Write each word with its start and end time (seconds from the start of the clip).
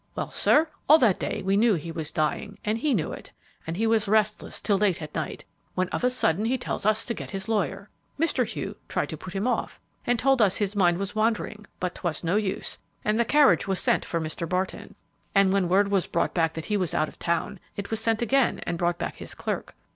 Well, 0.15 0.31
sir, 0.31 0.65
all 0.89 0.97
that 0.97 1.19
day 1.19 1.43
we 1.43 1.55
knew 1.57 1.75
he 1.75 1.91
was 1.91 2.11
dying, 2.11 2.57
and 2.65 2.79
he 2.79 2.95
knew 2.95 3.11
it, 3.13 3.31
and 3.67 3.77
he 3.77 3.85
was 3.85 4.07
restless 4.07 4.59
till 4.59 4.79
late 4.79 4.99
at 4.99 5.13
night, 5.13 5.45
when 5.75 5.89
of 5.89 6.03
a 6.03 6.09
sudden 6.09 6.45
he 6.45 6.57
tells 6.57 6.87
us 6.87 7.05
to 7.05 7.13
get 7.13 7.29
his 7.29 7.47
lawyer. 7.47 7.87
Mr. 8.19 8.43
Hugh 8.43 8.77
tried 8.87 9.09
to 9.09 9.15
put 9.17 9.33
him 9.33 9.45
off, 9.45 9.79
and 10.07 10.17
told 10.17 10.41
us 10.41 10.57
his 10.57 10.75
mind 10.75 10.97
was 10.97 11.13
wandering; 11.13 11.67
but 11.79 11.93
'twas 11.93 12.23
no 12.23 12.35
use; 12.35 12.79
and 13.05 13.19
the 13.19 13.23
carriage 13.25 13.67
was 13.67 13.79
sent 13.79 14.03
for 14.03 14.19
Mr. 14.19 14.49
Barton, 14.49 14.95
and 15.35 15.53
when 15.53 15.69
word 15.69 15.89
was 15.89 16.07
brought 16.07 16.33
back 16.33 16.53
that 16.53 16.65
he 16.65 16.77
was 16.77 16.95
out 16.95 17.07
of 17.07 17.19
town, 17.19 17.59
it 17.75 17.91
was 17.91 17.99
sent 17.99 18.23
again 18.23 18.57
and 18.65 18.79
brought 18.79 18.97
back 18.97 19.17
his 19.17 19.35
clerk. 19.35 19.75